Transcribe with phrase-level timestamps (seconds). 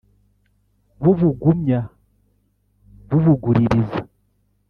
[1.03, 1.79] B'ubugumya,
[3.09, 3.99] b'ubuguririza,